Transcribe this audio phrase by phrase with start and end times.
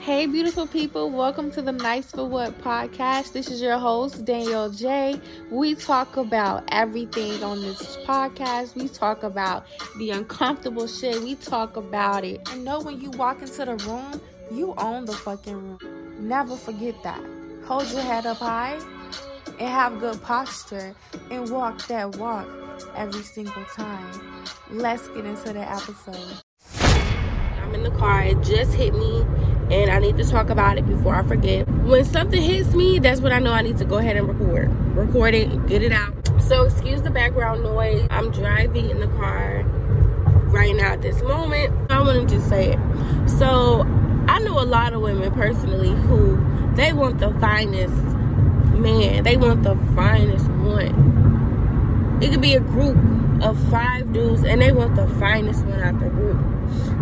[0.00, 3.32] Hey, beautiful people, welcome to the Nice for What podcast.
[3.32, 5.20] This is your host, Danyelle J.
[5.50, 8.74] We talk about everything on this podcast.
[8.74, 9.66] We talk about
[9.98, 11.22] the uncomfortable shit.
[11.22, 12.40] We talk about it.
[12.50, 16.16] And know when you walk into the room, you own the fucking room.
[16.18, 17.22] Never forget that.
[17.66, 18.80] Hold your head up high
[19.58, 20.94] and have good posture
[21.30, 22.48] and walk that walk
[22.96, 24.46] every single time.
[24.70, 26.40] Let's get into the episode.
[26.80, 29.26] I'm in the car, it just hit me
[29.70, 31.68] and I need to talk about it before I forget.
[31.68, 34.68] When something hits me, that's when I know I need to go ahead and record.
[34.96, 36.12] Record it, get it out.
[36.42, 38.06] So excuse the background noise.
[38.10, 39.62] I'm driving in the car
[40.50, 41.72] right now at this moment.
[41.90, 42.78] I want to just say it.
[43.38, 43.82] So
[44.28, 46.36] I know a lot of women personally who
[46.74, 47.94] they want the finest
[48.76, 49.22] man.
[49.22, 52.18] They want the finest one.
[52.20, 52.98] It could be a group
[53.42, 56.38] of five dudes and they want the finest one out the group.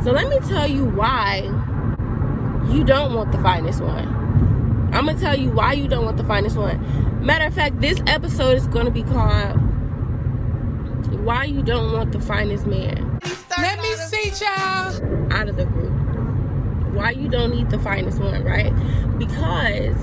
[0.05, 1.51] So let me tell you why
[2.69, 4.09] you don't want the finest one.
[4.93, 7.25] I'm gonna tell you why you don't want the finest one.
[7.25, 9.57] Matter of fact, this episode is gonna be called
[11.25, 13.19] Why You Don't Want the Finest Man.
[13.59, 15.03] Let me see, child.
[15.33, 15.93] Out of the group.
[16.95, 18.73] Why you don't need the finest one, right?
[19.19, 19.97] Because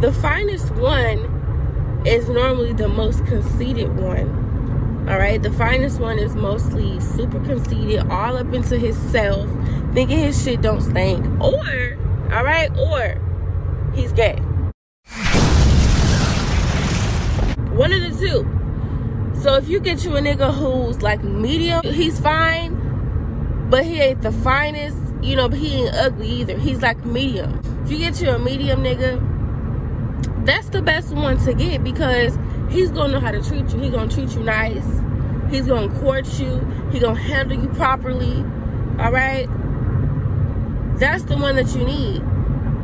[0.00, 5.06] the finest one is normally the most conceited one.
[5.08, 9.48] All right, the finest one is mostly super conceited, all up into himself,
[9.92, 11.98] thinking his shit don't stink, or
[12.32, 13.20] all right, or
[13.94, 14.36] he's gay.
[17.72, 19.40] One of the two.
[19.40, 24.22] So if you get you a nigga who's like medium, he's fine, but he ain't
[24.22, 26.58] the finest, you know, but he ain't ugly either.
[26.58, 27.58] He's like medium.
[27.84, 29.18] If you get you a medium nigga,
[30.44, 32.38] that's the best one to get because
[32.70, 33.80] he's gonna know how to treat you.
[33.80, 34.86] He gonna treat you nice.
[35.50, 36.60] He's gonna court you.
[36.92, 38.44] He gonna handle you properly.
[38.98, 39.48] All right.
[41.00, 42.22] That's the one that you need.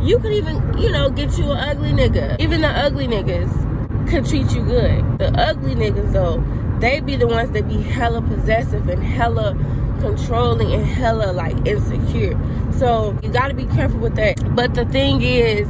[0.01, 2.41] You could even, you know, get you an ugly nigga.
[2.41, 5.19] Even the ugly niggas could treat you good.
[5.19, 6.43] The ugly niggas though,
[6.81, 9.53] they be the ones that be hella possessive and hella
[10.01, 12.41] controlling and hella like insecure.
[12.79, 14.57] So you gotta be careful with that.
[14.57, 15.69] But the thing is,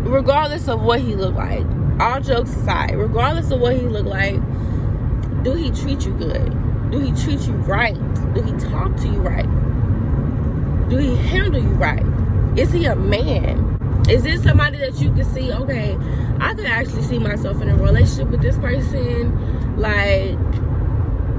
[0.00, 1.64] regardless of what he look like,
[1.98, 4.34] all jokes aside, regardless of what he look like,
[5.44, 6.90] do he treat you good?
[6.90, 7.96] Do he treat you right?
[8.34, 9.48] Do he talk to you right?
[10.90, 12.04] Do he handle you right?
[12.58, 13.78] Is he a man?
[14.08, 15.96] Is this somebody that you can see, okay,
[16.40, 19.78] I could actually see myself in a relationship with this person?
[19.78, 20.36] Like,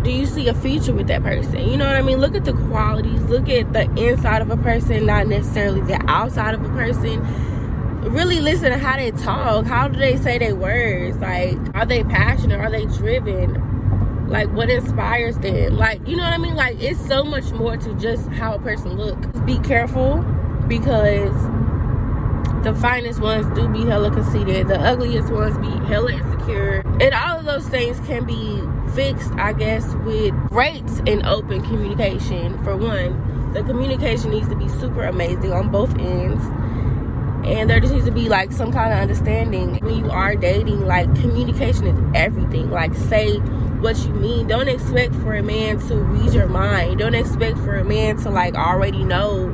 [0.04, 1.68] do you see a future with that person?
[1.68, 2.20] You know what I mean?
[2.20, 6.54] Look at the qualities, look at the inside of a person, not necessarily the outside
[6.54, 7.20] of a person.
[8.10, 9.66] Really listen to how they talk.
[9.66, 11.18] How do they say their words?
[11.18, 12.60] Like, are they passionate?
[12.60, 13.61] Are they driven?
[14.32, 15.76] Like, what inspires them?
[15.76, 16.56] Like, you know what I mean?
[16.56, 19.28] Like, it's so much more to just how a person looks.
[19.42, 20.24] Be careful
[20.70, 21.34] because
[22.64, 24.70] the finest ones do be hella conceited.
[24.70, 26.80] The ugliest ones be hella insecure.
[27.02, 28.62] And all of those things can be
[28.94, 32.64] fixed, I guess, with great and open communication.
[32.64, 36.42] For one, the communication needs to be super amazing on both ends.
[37.46, 40.86] And there just needs to be like some kind of understanding when you are dating.
[40.86, 42.70] Like, communication is everything.
[42.70, 43.38] Like, say
[43.82, 44.48] what you mean.
[44.48, 47.00] Don't expect for a man to read your mind.
[47.00, 49.50] Don't expect for a man to like already know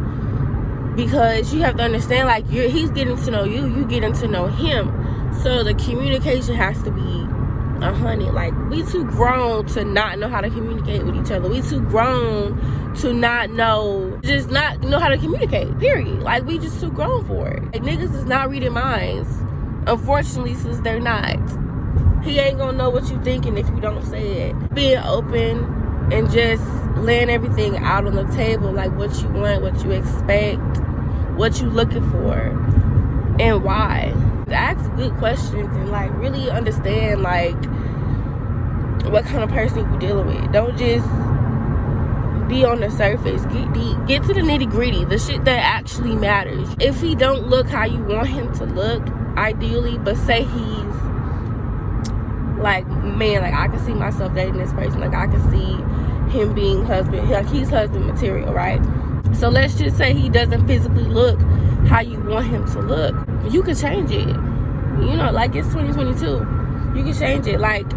[0.98, 4.28] because you have to understand like you're he's getting to know you you getting to
[4.28, 4.92] know him
[5.44, 7.02] so the communication has to be
[7.86, 11.48] a hundred like we too grown to not know how to communicate with each other
[11.48, 16.22] we too grown to not know just not know how to communicate period.
[16.22, 17.64] Like we just too grown for it.
[17.64, 19.30] Like niggas is not reading minds.
[19.86, 21.38] Unfortunately since they're not.
[22.24, 24.74] He ain't gonna know what you thinking if you don't say it.
[24.74, 26.64] Being open and just
[26.98, 30.62] laying everything out on the table like what you want what you expect
[31.38, 32.34] what you looking for
[33.40, 34.14] and why.
[34.50, 37.56] Ask good questions and like really understand like
[39.12, 40.52] what kind of person you dealing with.
[40.52, 41.06] Don't just
[42.48, 46.16] be on the surface get deep get to the nitty gritty the shit that actually
[46.16, 49.06] matters if he don't look how you want him to look
[49.38, 50.96] ideally but say he's
[52.60, 56.54] like man like i can see myself dating this person like i can see him
[56.54, 58.82] being husband like he's husband material right
[59.36, 61.40] so let's just say he doesn't physically look
[61.88, 63.16] how you want him to look.
[63.52, 64.28] You can change it.
[64.28, 66.98] You know, like it's 2022.
[66.98, 67.60] You can change it.
[67.60, 67.90] Like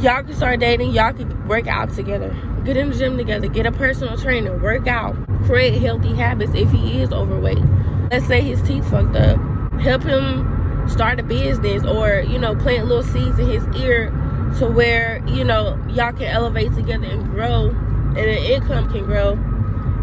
[0.00, 2.34] y'all can start dating, y'all can work out together.
[2.68, 5.16] Get in the gym together, get a personal trainer, work out,
[5.46, 7.64] create healthy habits if he is overweight.
[8.10, 9.40] Let's say his teeth fucked up.
[9.80, 14.10] Help him start a business or, you know, plant little seeds in his ear
[14.58, 19.32] to where, you know, y'all can elevate together and grow and the income can grow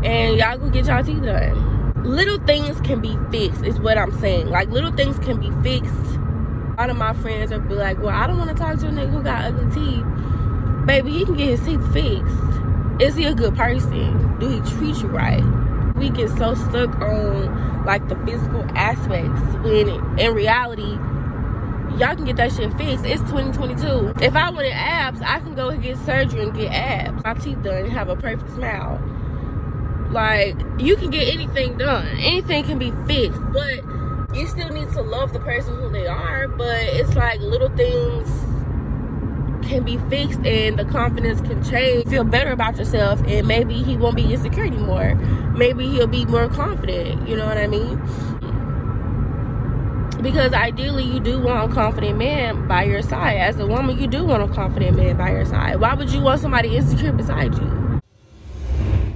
[0.03, 1.93] and y'all go get y'all teeth done.
[2.03, 5.91] little things can be fixed is what i'm saying like little things can be fixed
[5.91, 8.87] a lot of my friends are be like well i don't want to talk to
[8.87, 12.44] a nigga who got ugly teeth baby he can get his teeth fixed
[12.99, 14.39] is he a good person?
[14.39, 15.43] Do he treat you right?
[15.95, 19.89] We get so stuck on like the physical aspects when
[20.19, 20.97] in reality
[21.97, 23.05] y'all can get that shit fixed.
[23.05, 27.23] It's 2022 if i wanted abs i can go and get surgery and get abs.
[27.23, 29.01] My teeth done and have a perfect smile.
[30.09, 32.07] Like you can get anything done.
[32.17, 33.83] Anything can be fixed but
[34.35, 38.44] you still need to love the person who they are but it's like little things
[39.75, 42.07] can be fixed and the confidence can change.
[42.07, 45.15] Feel better about yourself and maybe he won't be insecure anymore
[45.55, 48.01] maybe he'll be more confident you know what i mean?
[50.21, 53.37] Because ideally you do want a confident man by your side.
[53.37, 55.79] As a woman you do want a confident man by your side.
[55.79, 58.01] Why would you want somebody insecure beside you?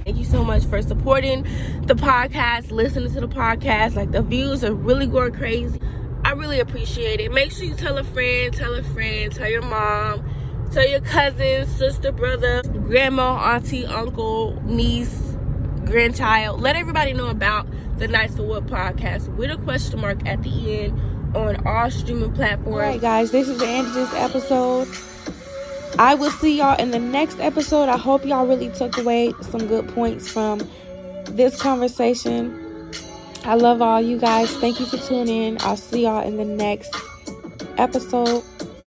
[0.04, 1.42] Thank you so much for supporting
[1.82, 3.96] the podcast listening to the podcast.
[3.96, 5.80] Like the views are really going crazy.
[6.24, 7.32] I really appreciate it.
[7.32, 10.24] Make sure you tell a friend tell a friend tell your mom
[10.72, 15.34] Tell your cousin, sister, brother, grandma, auntie, uncle, niece,
[15.84, 16.60] grandchild.
[16.60, 17.66] Let everybody know about
[17.98, 22.32] the Nice for What podcast with a question mark at the end on all streaming
[22.34, 22.72] platforms.
[22.72, 24.86] All right, guys, this is the end of this episode.
[25.98, 27.88] I will see y'all in the next episode.
[27.88, 30.60] I hope y'all really took away some good points from
[31.24, 32.92] this conversation.
[33.44, 34.56] I love all you guys.
[34.58, 35.58] Thank you for tuning in.
[35.62, 36.94] I'll see y'all in the next
[37.76, 38.44] episode.